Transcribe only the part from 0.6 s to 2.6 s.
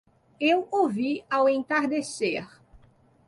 o vi ao entardecer